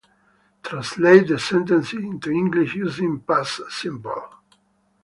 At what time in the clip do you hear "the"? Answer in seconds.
1.27-1.37